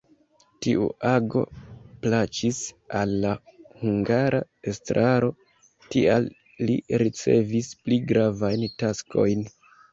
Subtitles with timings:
[0.65, 1.43] Tiu ago
[2.05, 2.61] plaĉis
[3.01, 3.35] al la
[3.83, 4.41] hungara
[4.73, 5.31] estraro,
[5.97, 6.29] tial
[6.67, 9.51] li ricevis pli gravajn taskojn.